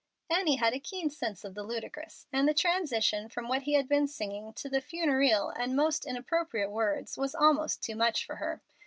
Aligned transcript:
Annie 0.31 0.55
had 0.55 0.73
a 0.73 0.79
keen 0.79 1.11
sense 1.11 1.43
of 1.43 1.53
the 1.53 1.61
ludicrous, 1.61 2.25
and 2.33 2.47
the 2.47 2.55
transition 2.55 3.29
from 3.29 3.47
what 3.47 3.61
he 3.61 3.73
had 3.73 3.87
been 3.87 4.07
singing 4.07 4.51
to 4.53 4.67
the 4.67 4.81
funereal 4.81 5.49
and 5.49 5.75
most 5.75 6.07
inappropriate 6.07 6.71
words 6.71 7.19
was 7.19 7.35
almost 7.35 7.83
too 7.83 7.95
much 7.95 8.25
for 8.25 8.37
her. 8.37 8.63